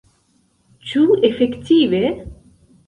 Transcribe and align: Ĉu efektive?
Ĉu 0.93 1.03
efektive? 1.31 2.05